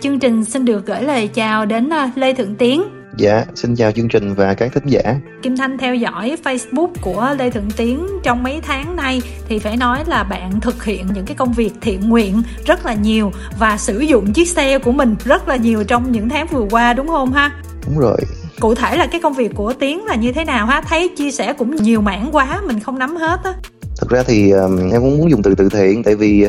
[0.00, 2.82] Chương trình xin được gửi lời chào đến à, Lê Thượng Tiến.
[3.16, 5.00] Dạ, xin chào chương trình và các thính giả.
[5.42, 9.76] Kim Thanh theo dõi Facebook của Lê Thượng Tiến trong mấy tháng nay thì phải
[9.76, 13.76] nói là bạn thực hiện những cái công việc thiện nguyện rất là nhiều và
[13.76, 17.08] sử dụng chiếc xe của mình rất là nhiều trong những tháng vừa qua đúng
[17.08, 17.50] không ha?
[17.86, 18.18] Đúng rồi.
[18.60, 20.80] Cụ thể là cái công việc của Tiến là như thế nào ha?
[20.80, 23.54] Thấy chia sẻ cũng nhiều mảng quá mình không nắm hết á.
[23.98, 26.46] Thực ra thì um, em cũng muốn dùng từ từ thiện tại vì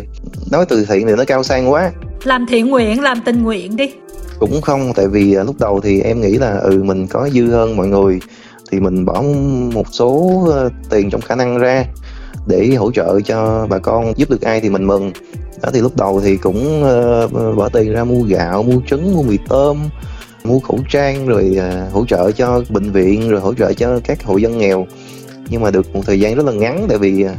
[0.51, 1.91] nói từ thiện thì nó cao sang quá.
[2.23, 3.91] Làm thiện nguyện, làm tình nguyện đi.
[4.39, 7.47] Cũng không tại vì uh, lúc đầu thì em nghĩ là ừ mình có dư
[7.47, 8.19] hơn mọi người
[8.71, 9.23] thì mình bỏ
[9.73, 11.85] một số uh, tiền trong khả năng ra
[12.47, 15.11] để hỗ trợ cho bà con giúp được ai thì mình mừng.
[15.61, 19.23] Đó thì lúc đầu thì cũng uh, bỏ tiền ra mua gạo mua trứng mua
[19.23, 19.89] mì tôm
[20.43, 24.23] mua khẩu trang rồi uh, hỗ trợ cho bệnh viện rồi hỗ trợ cho các
[24.23, 24.87] hộ dân nghèo
[25.49, 27.31] nhưng mà được một thời gian rất là ngắn tại vì uh,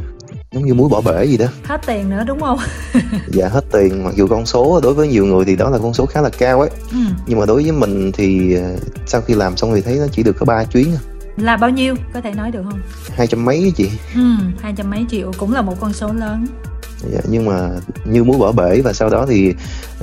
[0.51, 1.45] giống như muối bỏ bể gì đó.
[1.63, 2.59] Hết tiền nữa đúng không?
[3.27, 4.03] Dạ hết tiền.
[4.03, 6.29] Mặc dù con số đối với nhiều người thì đó là con số khá là
[6.29, 6.69] cao ấy.
[6.91, 6.97] Ừ.
[7.27, 10.23] nhưng mà đối với mình thì ờ, sau khi làm xong thì thấy nó chỉ
[10.23, 10.87] được có ba chuyến
[11.37, 11.95] là bao nhiêu?
[12.13, 12.79] Có thể nói được không?
[13.09, 13.89] Hai trăm mấy chị.
[14.15, 14.21] Ừ
[14.61, 16.47] hai trăm mấy triệu cũng là một con số lớn.
[17.13, 17.69] Dạ, nhưng mà
[18.05, 19.53] như muối bỏ bể và sau đó thì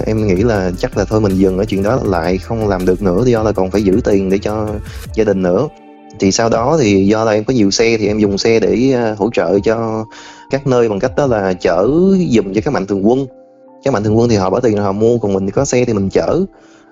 [0.07, 3.03] em nghĩ là chắc là thôi mình dừng ở chuyện đó lại không làm được
[3.03, 4.69] nữa do là còn phải giữ tiền để cho
[5.15, 5.69] gia đình nữa
[6.21, 8.93] thì sau đó thì do là em có nhiều xe thì em dùng xe để
[8.93, 10.05] ờ, hỗ trợ cho
[10.51, 11.89] các nơi bằng cách đó là chở
[12.31, 13.27] dùm cho các mạnh thường quân.
[13.85, 15.85] Các mạnh thường quân thì họ bỏ tiền họ mua còn mình thì có xe
[15.85, 16.45] thì mình chở.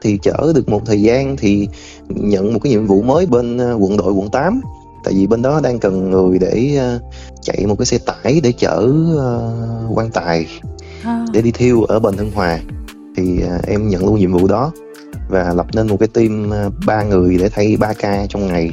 [0.03, 1.69] Thì chở được một thời gian thì
[2.09, 4.61] nhận một cái nhiệm vụ mới bên ờ, quận đội quận 8
[5.05, 6.99] tại vì bên đó đang cần người để ờ,
[7.43, 8.93] chạy một cái xe tải để chở
[9.95, 10.47] quan tài
[11.05, 11.27] à.
[11.33, 12.59] để đi thiêu ở bên Hưng Hòa.
[13.17, 14.73] Thì em nhận luôn nhiệm vụ đó
[15.29, 16.51] và lập nên một cái team
[16.87, 18.71] ba người để thay 3 ca trong ngày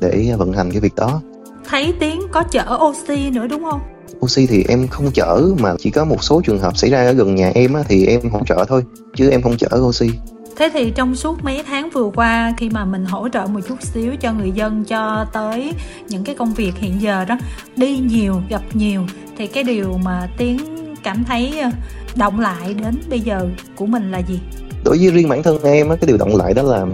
[0.00, 1.20] để vận hành cái việc đó.
[1.68, 3.80] Thấy tiếng có chở oxy nữa đúng không?
[4.20, 7.12] Oxy thì em không chở mà chỉ có một số trường hợp xảy ra ở
[7.12, 8.82] gần nhà em á, thì em hỗ trợ thôi
[9.16, 10.10] chứ em không chở oxy.
[10.56, 13.82] Thế thì trong suốt mấy tháng vừa qua khi mà mình hỗ trợ một chút
[13.82, 15.72] xíu cho người dân cho tới
[16.08, 17.38] những cái công việc hiện giờ đó
[17.76, 19.02] đi nhiều gặp nhiều
[19.38, 20.58] thì cái điều mà tiến
[21.02, 21.70] cảm thấy ờ,
[22.16, 24.40] động lại đến bây giờ của mình là gì?
[24.84, 26.86] Đối với riêng bản thân em á cái điều động lại đó là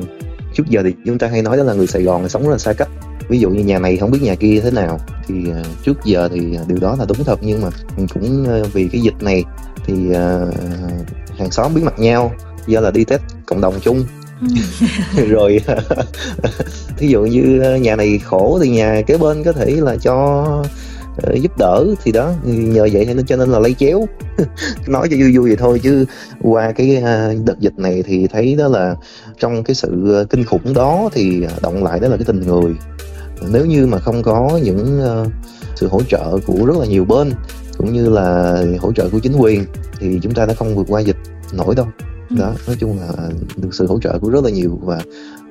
[0.55, 2.59] trước giờ thì chúng ta hay nói đó là người Sài Gòn sống rất là
[2.59, 2.89] xa cách
[3.29, 6.29] ví dụ như nhà này không biết nhà kia thế nào thì uh, trước giờ
[6.33, 7.69] thì điều đó là đúng thật nhưng mà
[8.15, 9.45] cũng uh, vì cái dịch này
[9.87, 10.55] thì uh,
[11.39, 12.33] hàng xóm biết mặt nhau
[12.67, 14.05] do là đi test cộng đồng chung.
[15.17, 15.27] Ừ.
[15.29, 15.61] rồi
[16.99, 20.47] thí dụ như nhà này khổ thì nhà kế bên có thể là cho
[21.35, 24.07] giúp đỡ thì đó nhờ vậy nên cho nên là lây chéo.
[24.87, 26.05] Nói cho vui vui vậy thôi chứ
[26.41, 27.03] qua cái
[27.45, 28.97] đợt dịch này thì thấy đó là
[29.39, 32.75] trong cái sự kinh khủng đó thì động lại đó là cái tình người
[33.51, 35.33] nếu như mà không có những uh,
[35.77, 37.33] sự hỗ trợ của rất là nhiều bên
[37.79, 39.65] cũng như là hỗ trợ của chính quyền
[39.99, 41.17] thì chúng ta đã không vượt qua dịch
[41.53, 41.87] nổi đâu.
[42.31, 42.37] Ừ.
[42.39, 45.01] đó nói chung là được sự hỗ trợ của rất là nhiều và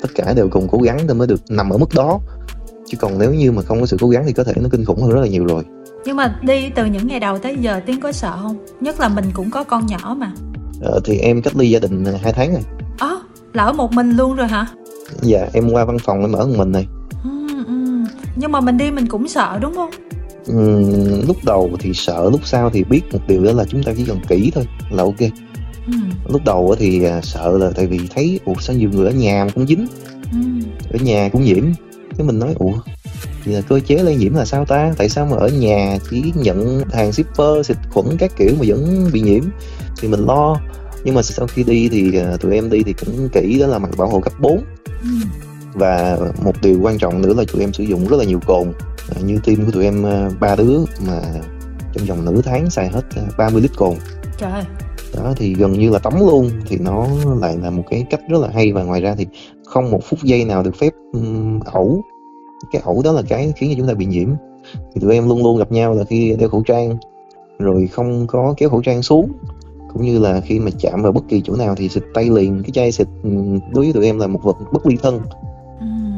[0.01, 2.19] tất cả đều cùng cố gắng để mới được nằm ở mức đó.
[2.87, 4.85] Chứ còn nếu như mà không có sự cố gắng thì có thể nó kinh
[4.85, 5.63] khủng hơn rất là nhiều rồi.
[6.05, 8.65] Nhưng mà đi từ những ngày đầu tới giờ tiến có sợ không?
[8.81, 10.31] Nhất là mình cũng có con nhỏ mà.
[10.81, 12.61] Ờ, thì em cách ly gia đình hai tháng rồi.
[12.99, 13.21] Ồ à,
[13.53, 14.67] là ở một mình luôn rồi hả?
[15.21, 16.87] Dạ em qua văn phòng em ở một mình này
[18.41, 19.89] nhưng mà mình đi mình cũng sợ đúng không?
[20.45, 20.83] Ừ,
[21.27, 24.05] lúc đầu thì sợ lúc sau thì biết một điều đó là chúng ta chỉ
[24.05, 25.19] cần kỹ thôi là ok.
[25.87, 25.93] Ừ.
[26.27, 29.47] lúc đầu thì à, sợ là tại vì thấy ủa sao nhiều người ở nhà
[29.55, 29.87] cũng dính
[30.31, 30.39] ừ.
[30.93, 31.63] ở nhà cũng nhiễm.
[32.17, 32.73] Cái mình nói ủa
[33.43, 34.93] thì là cơ chế lây nhiễm là sao ta?
[34.97, 39.09] Tại sao mà ở nhà chỉ nhận hàng shipper xịt khuẩn các kiểu mà vẫn
[39.13, 39.43] bị nhiễm?
[40.01, 40.61] Thì mình lo.
[41.03, 43.79] Nhưng mà sau khi đi thì à, tụi em đi thì cũng kỹ đó là
[43.79, 44.63] mặc bảo hộ cấp 4
[45.01, 45.07] ừ
[45.73, 48.73] và một điều quan trọng nữa là tụi em sử dụng rất là nhiều cồn.
[49.15, 51.21] À, như team của tụi em à, ba đứa mà
[51.93, 53.01] trong vòng nửa tháng xài hết
[53.37, 53.93] 30 à, lít cồn.
[54.37, 54.63] Trời
[55.15, 57.07] đó thì gần như là tắm luôn thì nó
[57.41, 58.71] lại là một cái cách rất là hay.
[58.71, 59.27] Và ngoài ra thì
[59.65, 62.01] không một phút giây nào được phép um, ẩu.
[62.71, 64.29] Cái ẩu đó là cái khiến cho chúng ta bị nhiễm.
[64.73, 66.97] Thì tụi em luôn luôn gặp nhau là khi đeo khẩu trang
[67.59, 69.31] rồi không có kéo khẩu trang xuống.
[69.93, 72.63] Cũng như là khi mà chạm vào bất kỳ chỗ nào thì xịt tay liền.
[72.63, 73.07] Cái chai xịt
[73.73, 75.21] đối với tụi em là một vật bất ly thân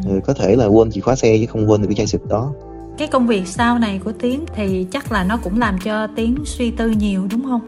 [0.05, 2.21] ừ, có thể là quên chìa khóa xe chứ không quên được cái chai xịt
[2.29, 2.53] đó.
[2.97, 6.35] Cái công việc sau này của tiến thì chắc là nó cũng làm cho tiến
[6.45, 7.61] suy tư nhiều đúng không?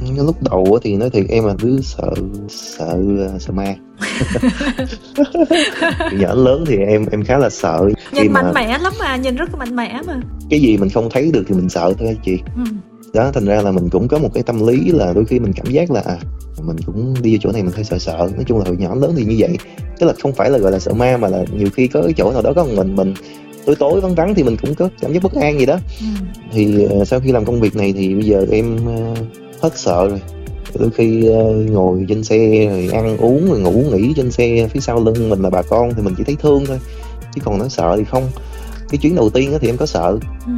[0.00, 2.10] Ừ, lúc đầu thì nói thiệt em là cứ sợ
[2.48, 2.98] sợ
[3.40, 3.74] sợ ma.
[6.12, 7.88] Nhỏ lớn thì em em khá là sợ.
[8.12, 10.20] Nhìn mạnh mẽ lắm mà nhìn rất là mạnh mẽ mà.
[10.50, 12.38] Cái gì mình không thấy được thì mình sợ thôi chị.
[12.56, 12.62] Ừ.
[13.18, 15.52] đó thành ra là mình cũng có một cái tâm lý là đôi khi mình
[15.52, 16.16] cảm giác là à,
[16.62, 18.30] mình cũng đi vào chỗ này mình hơi sợ sợ.
[18.34, 19.58] Nói chung là hồi nhỏ lớn thì như vậy.
[19.98, 22.12] Tức là không phải là gọi là sợ ma mà là nhiều khi có cái
[22.16, 23.14] chỗ nào đó có một mình mình
[23.66, 25.78] tối tối vắng vắng thì mình cũng có cảm giác bất an gì đó.
[26.00, 26.06] Ừ.
[26.52, 29.18] thì uh, sau khi làm công việc này thì bây giờ em uh,
[29.60, 30.20] hết sợ rồi.
[30.78, 34.80] Đôi khi uh, ngồi trên xe rồi ăn uống rồi ngủ nghỉ trên xe phía
[34.80, 36.78] sau lưng mình là bà con thì mình chỉ thấy thương thôi
[37.34, 38.24] chứ còn nói sợ thì không.
[38.90, 40.18] Cái chuyến đầu tiên thì em có sợ.
[40.46, 40.52] Ừ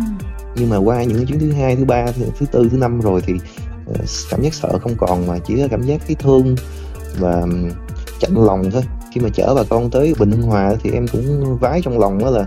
[0.60, 3.20] nhưng mà qua những chuyến thứ hai thứ ba thứ, thứ tư thứ năm rồi
[3.26, 3.32] thì
[3.90, 3.96] uh,
[4.30, 6.56] cảm giác sợ không còn mà chỉ là cảm giác cái thương
[7.18, 7.46] và
[8.20, 8.82] chạnh lòng thôi.
[9.14, 12.18] Khi mà chở bà con tới Bình Hưng Hòa thì em cũng vái trong lòng
[12.18, 12.46] đó là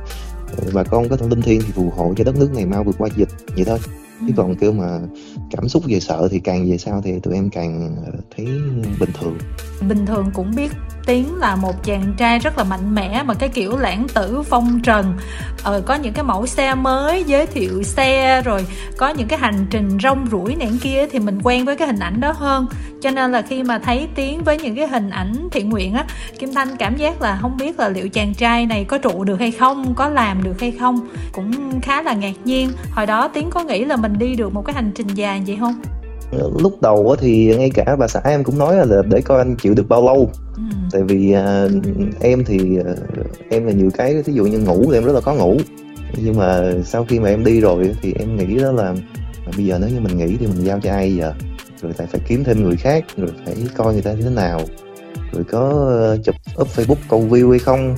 [0.58, 2.84] ờ, bà con có thông linh thiên thì phù hộ cho đất nước này mau
[2.84, 3.80] vượt qua dịch vậy thôi
[4.20, 5.00] chứ còn kêu mà
[5.52, 8.46] cảm xúc về sợ thì càng về sau thì tụi em càng ờ, thấy
[9.00, 9.38] bình thường.
[9.88, 10.72] Bình thường cũng biết
[11.06, 14.80] Tiến là một chàng trai rất là mạnh mẽ mà cái kiểu lãng tử phong
[14.84, 15.14] trần.
[15.64, 18.66] Ờ, có những cái mẫu xe mới giới thiệu xe rồi
[18.98, 22.00] có những cái hành trình rong ruổi này kia thì mình quen với cái hình
[22.00, 22.66] ảnh đó hơn
[23.04, 26.06] cho nên là khi mà thấy Tiến với những cái hình ảnh thiện nguyện á
[26.40, 29.40] Kim Thanh cảm giác là không biết là liệu chàng trai này có trụ được
[29.40, 31.08] hay không có làm được hay không.
[31.32, 32.70] Cũng khá là ngạc nhiên.
[32.92, 35.58] Hồi đó Tiến có nghĩ là mình đi được một cái hành trình dài vậy
[35.60, 35.82] không?
[36.32, 39.56] Ờ, lúc đầu thì ngay cả bà xã em cũng nói là để coi anh
[39.56, 40.32] chịu được bao lâu.
[40.56, 40.62] Ừ.
[40.92, 41.68] tại vì à,
[42.22, 42.94] em thì à,
[43.50, 45.58] em là nhiều cái ví dụ như ngủ thì em rất là khó ngủ.
[46.18, 48.96] Nhưng mà sau khi mà em đi rồi thì em nghĩ đó là
[49.46, 51.34] à, bây giờ nếu như mình nghỉ thì mình giao cho ai giờ
[51.84, 54.62] rồi lại phải kiếm thêm người khác rồi phải coi người ta như thế nào
[55.32, 57.96] rồi có ờ, chụp up facebook câu view hay không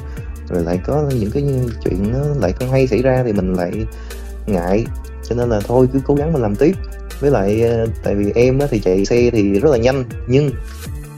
[0.50, 1.44] rồi lại có những cái
[1.84, 3.72] chuyện nó lại không hay xảy ra thì mình lại
[4.48, 4.86] ngại.
[5.30, 6.76] Cho nên là thôi cứ cố gắng mình làm tiếp.
[7.20, 10.52] Với lại ờ, tại vì em thì chạy xe thì rất là nhanh nhưng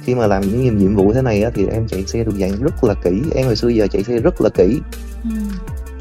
[0.03, 2.83] khi mà làm những nhiệm vụ thế này thì em chạy xe được dạng rất
[2.83, 3.21] là kỹ.
[3.35, 4.79] Em hồi xưa giờ chạy xe rất là kỹ.
[5.23, 5.29] Ừ.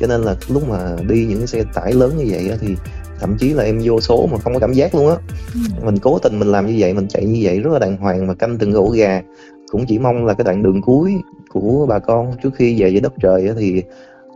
[0.00, 2.76] cho nên là lúc mà đi những cái xe tải lớn như vậy thì
[3.20, 5.16] thậm chí là em vô số mà không có cảm giác luôn á.
[5.54, 5.60] Ừ.
[5.84, 8.26] mình cố tình mình làm như vậy mình chạy như vậy rất là đàng hoàng
[8.26, 9.22] mà canh từng ổ gà.
[9.70, 11.14] Cũng chỉ mong là cái đoạn đường cuối
[11.52, 13.82] của bà con trước khi về với đất trời thì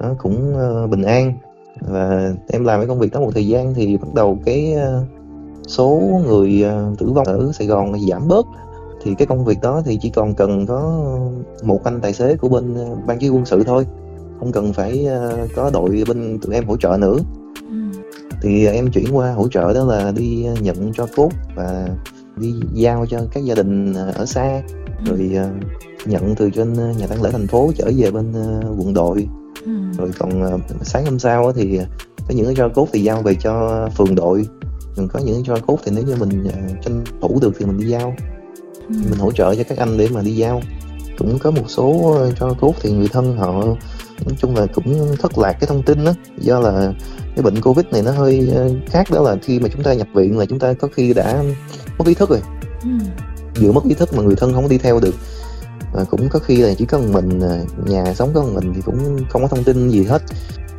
[0.01, 1.33] nó cũng ờ, bình an.
[1.81, 5.05] Và em làm cái công việc đó một thời gian thì bắt đầu cái ờ,
[5.67, 8.47] số người ờ, tử vong ở Sài Gòn giảm bớt.
[9.03, 11.05] Thì cái công việc đó thì chỉ còn cần có
[11.63, 13.87] một anh tài xế của bên ban chỉ quân sự thôi.
[14.39, 15.09] Không cần phải
[15.57, 17.17] có đội bên tụi em hỗ trợ nữa.
[18.43, 21.89] Thì em chuyển qua hỗ trợ đó là đi nhận cho cốt và
[22.37, 24.63] đi giao cho các gia đình ờ, ở xa
[25.07, 25.17] Ừ.
[25.17, 25.49] rồi ờ,
[26.07, 28.33] nhận từ trên ờ, nhà tăng lễ thành phố trở về bên
[28.79, 29.29] quận đội
[29.65, 29.71] Ừ.
[29.99, 31.79] rồi còn sáng hôm sau thì
[32.29, 34.47] có những cái cho cốt thì giao về cho phường đội
[34.97, 36.45] còn có những cho cốt thì nếu như mình
[36.85, 38.15] tranh thủ được thì mình đi giao
[38.89, 38.95] Ừ.
[39.11, 40.61] mình hỗ trợ cho các anh để mà đi giao
[41.21, 43.53] cũng có một số ờ, cho cốt thì người thân họ
[44.27, 46.13] nói chung là cũng thất lạc cái thông tin đó.
[46.39, 46.93] Do là
[47.37, 50.07] cái bệnh covid này nó hơi ờ, khác đó là khi mà chúng ta nhập
[50.15, 51.43] viện là chúng ta có khi đã
[51.99, 52.41] mất ý thức rồi.
[52.83, 52.91] Ừ.
[53.61, 55.15] vừa mất ý thức mà người thân không có đi theo được.
[55.93, 58.73] Và cũng có khi là chỉ có một mình à, nhà sống có một mình
[58.75, 60.23] thì cũng không có thông tin gì hết.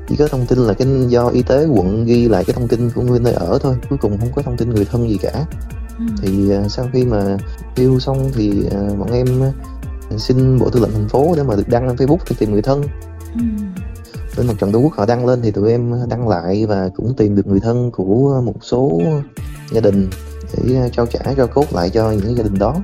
[0.10, 2.90] Chỉ có thông tin là cái do y tế quận ghi lại cái thông tin
[2.96, 5.46] của người nơi ở thôi cuối cùng không có thông tin người thân gì cả.
[5.98, 6.06] Ừ.
[6.22, 7.38] thì sau khi mà
[7.76, 8.64] yêu xong thì
[9.00, 9.28] bọn em
[10.18, 12.62] xin bộ tư lệnh thành phố để mà được đăng lên facebook để tìm người
[12.62, 12.84] thân.
[13.36, 13.42] Ừ.
[14.38, 17.14] bên mặt trận tổ quốc họ đăng lên thì tụi em đăng lại và cũng
[17.18, 19.02] tìm được người thân của một số
[19.72, 20.10] gia đình
[20.54, 22.76] để trao trả cho cốt lại cho những gia đình đó.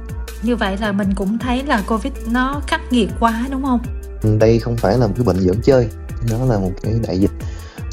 [0.43, 3.79] Như vậy là mình cũng thấy là covid nó khắc nghiệt quá đúng không?
[4.39, 5.87] Đây không phải là một cái bệnh giỡn chơi
[6.31, 7.31] nó là một cái đại dịch.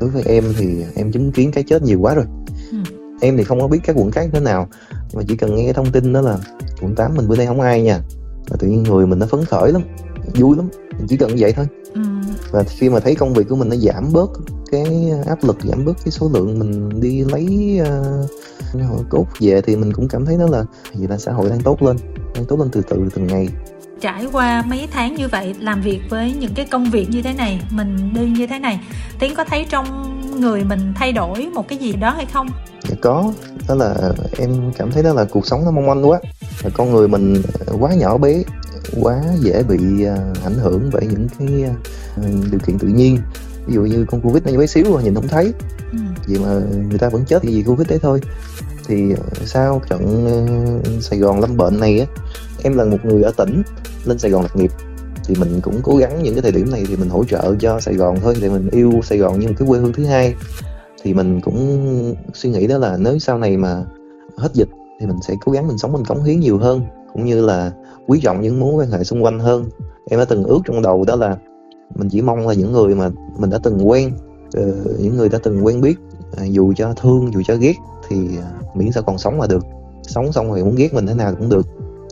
[0.00, 2.24] Đối với em thì em chứng kiến cái chết nhiều quá rồi.
[2.70, 2.78] Ừ.
[3.20, 4.68] em thì không có biết các quận khác thế nào
[5.14, 6.38] mà chỉ cần nghe cái thông tin đó là
[6.80, 8.00] quận 8 mình bữa nay không ai nha
[8.50, 9.82] là tự nhiên người mình nó phấn khởi lắm
[10.34, 10.68] vui lắm
[11.08, 11.66] chỉ cần như vậy thôi.
[11.94, 12.02] Ừ.
[12.50, 14.30] và khi mà thấy công việc của mình nó giảm bớt
[14.72, 17.78] cái áp lực giảm bớt cái số lượng mình đi lấy
[18.74, 21.60] uh, cốt về thì mình cũng cảm thấy đó là vậy là xã hội đang
[21.60, 21.96] tốt lên
[22.34, 23.48] đang tốt lên từ từ từng ngày.
[24.00, 27.32] Trải qua mấy tháng như vậy làm việc với những cái công việc như thế
[27.32, 28.80] này mình đi như thế này
[29.18, 29.86] tiến có thấy trong
[30.40, 32.48] người mình thay đổi một cái gì đó hay không?
[32.88, 33.32] Dạ có,
[33.68, 33.94] đó là
[34.38, 36.20] em cảm thấy đó là cuộc sống nó mong manh quá.
[36.40, 36.43] Và
[36.74, 37.42] Con người mình
[37.78, 38.42] quá nhỏ bé,
[39.00, 41.74] quá dễ bị à, ảnh hưởng bởi những cái à,
[42.50, 43.18] điều kiện tự nhiên.
[43.66, 45.52] Ví dụ như con Covid nó bé xíu nhìn không thấy.
[45.92, 45.98] Ừ.
[46.28, 48.20] Vậy mà người ta vẫn chết vì Covid đấy thôi.
[48.86, 50.28] Thì à, sau trận
[51.00, 52.06] Sài Gòn lâm bệnh này á
[52.62, 53.62] Em là một người ở tỉnh
[54.04, 54.70] lên Sài Gòn lập nghiệp.
[55.24, 57.80] Thì mình cũng cố gắng những cái thời điểm này thì mình hỗ trợ cho
[57.80, 60.34] Sài Gòn thôi để mình yêu Sài Gòn như một cái quê hương thứ hai.
[61.02, 63.84] Thì mình cũng suy nghĩ đó là nếu sau này mà
[64.36, 64.68] hết dịch
[65.00, 66.82] thì mình sẽ cố gắng mình sống mình cống hiến nhiều hơn
[67.12, 67.72] cũng như là
[68.06, 69.64] quý trọng những mối quan hệ xung quanh hơn.
[70.10, 71.36] Em đã từng ước trong đầu đó là
[71.94, 74.12] mình chỉ mong là những người mà mình đã từng quen
[74.54, 74.62] ờ,
[74.98, 75.96] những người đã từng quen biết
[76.36, 77.74] à, dù cho thương dù cho ghét
[78.08, 79.64] thì à, miễn sao còn sống là được.
[80.02, 81.66] Sống xong rồi muốn ghét mình thế nào cũng được.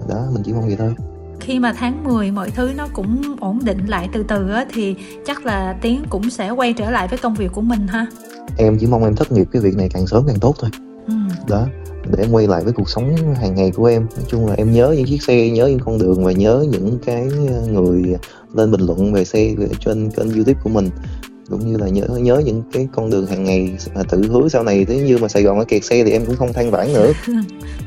[0.09, 0.95] Đó mình chỉ mong vậy thôi.
[1.41, 4.97] Khi mà tháng 10 mọi thứ nó cũng ổn định lại từ từ á thì
[5.27, 8.07] chắc là tiến cũng sẽ quay trở lại với công việc của mình ha?
[8.57, 10.71] Em chỉ mong em thất nghiệp cái việc này càng sớm càng tốt thôi.
[11.07, 11.15] Ừ.
[11.49, 11.67] đó
[12.11, 14.06] để em quay lại với cuộc sống hàng ngày của em.
[14.16, 16.99] Nói chung là em nhớ những chiếc xe nhớ những con đường và nhớ những
[17.06, 17.28] cái
[17.68, 18.02] người
[18.54, 20.90] lên bình luận về xe trên kênh youtube của mình.
[21.50, 24.62] Cũng như là nhớ nhớ những cái con đường hàng ngày mà tự hứa sau
[24.62, 24.87] này.
[24.88, 27.12] Nếu như mà Sài Gòn nó kẹt xe thì em cũng không than vãn nữa.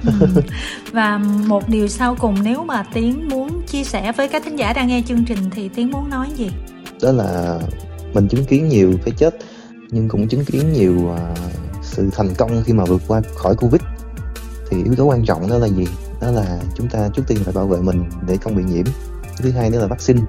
[0.05, 0.41] Ừ.
[0.91, 1.17] và
[1.47, 4.87] một điều sau cùng nếu mà Tiến muốn chia sẻ với các thính giả đang
[4.87, 6.51] nghe chương trình thì Tiến muốn nói gì?
[7.01, 7.59] Đó là
[8.13, 9.37] mình chứng kiến nhiều cái chết
[9.91, 11.37] nhưng cũng chứng kiến nhiều uh,
[11.81, 13.81] sự thành công khi mà vượt qua khỏi Covid
[14.75, 15.87] thì yếu tố quan trọng đó là gì?
[16.21, 18.85] Đó là chúng ta trước tiên phải bảo vệ mình để không bị nhiễm.
[19.37, 20.21] Thứ hai nữa là vaccine.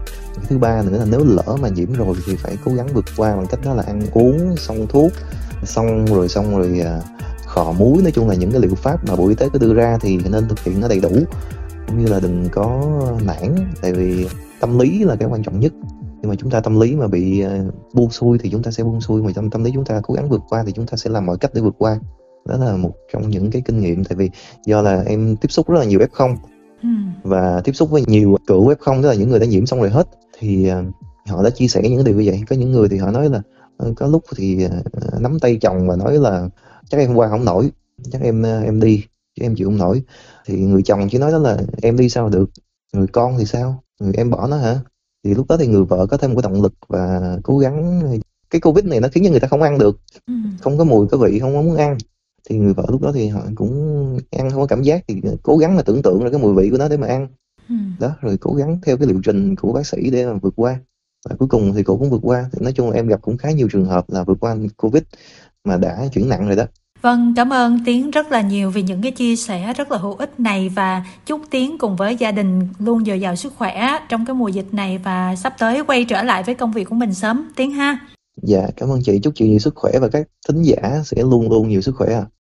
[0.48, 3.36] Thứ ba nữa là nếu lỡ mà nhiễm rồi thì phải cố gắng vượt qua
[3.36, 5.12] bằng cách đó là ăn uống, xong thuốc,
[5.64, 7.00] xong rồi xong rồi à,
[7.46, 8.02] khò muối.
[8.02, 10.18] Nói chung là những cái liệu pháp mà bộ y tế có đưa ra thì
[10.30, 11.10] nên thực hiện nó đầy đủ.
[11.86, 12.82] Cũng như là đừng có
[13.26, 14.28] nản, tại vì
[14.60, 15.72] tâm lý là cái quan trọng nhất.
[16.20, 17.62] Nhưng mà chúng ta tâm lý mà bị à,
[17.92, 20.14] buông xuôi thì chúng ta sẽ buông xuôi, mà trong tâm lý chúng ta cố
[20.14, 21.98] gắng vượt qua thì chúng ta sẽ làm mọi cách để vượt qua
[22.48, 24.30] đó là một trong những cái kinh nghiệm tại vì
[24.66, 26.36] do là em tiếp xúc rất là nhiều f0
[26.82, 26.88] ừ.
[27.22, 29.90] và tiếp xúc với nhiều cựu f0 tức là những người đã nhiễm xong rồi
[29.90, 30.08] hết.
[30.38, 30.94] Thì uh,
[31.28, 32.42] họ đã chia sẻ những điều như vậy.
[32.48, 33.42] Có những người thì họ nói là
[33.86, 36.48] uh, có lúc thì uh, nắm tay chồng và nói là
[36.90, 37.70] chắc em qua không nổi
[38.12, 39.04] chắc em uh, em đi
[39.36, 40.02] chứ em chịu không nổi.
[40.46, 42.50] Thì người chồng chỉ nói đó là em đi sao được?
[42.92, 43.82] Người con thì sao?
[44.00, 44.78] Người em bỏ nó hả?
[45.24, 48.02] Thì lúc đó thì người vợ có thêm một cái động lực và cố gắng.
[48.50, 50.00] Cái covid này nó khiến cho người ta không ăn được.
[50.26, 50.34] Ừ.
[50.60, 51.98] không có mùi có vị không có muốn ăn
[52.48, 53.72] thì người vợ lúc đó thì họ cũng
[54.30, 56.70] ăn không có cảm giác thì cố gắng mà tưởng tượng ra cái mùi vị
[56.70, 57.28] của nó để mà ăn
[57.68, 57.74] ừ.
[58.00, 60.78] đó rồi cố gắng theo cái liệu trình của bác sĩ để mà vượt qua
[61.28, 63.36] và cuối cùng thì cô cũng vượt qua thì nói chung là em gặp cũng
[63.36, 65.02] khá nhiều trường hợp là vượt qua covid
[65.64, 66.64] mà đã chuyển nặng rồi đó
[67.02, 70.14] Vâng, cảm ơn Tiến rất là nhiều vì những cái chia sẻ rất là hữu
[70.14, 74.26] ích này và chúc Tiến cùng với gia đình luôn dồi dào sức khỏe trong
[74.26, 77.14] cái mùa dịch này và sắp tới quay trở lại với công việc của mình
[77.14, 77.98] sớm Tiến ha.
[78.42, 81.50] Dạ, cảm ơn chị, chúc chị nhiều sức khỏe và các thính giả sẽ luôn
[81.50, 82.20] luôn nhiều sức khỏe ạ.
[82.20, 82.30] À.